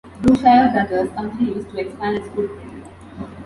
Brookshire 0.23 0.71
Brothers 0.71 1.11
continues 1.15 1.63
to 1.65 1.77
expand 1.79 2.17
its 2.17 2.27
footprint. 2.33 2.87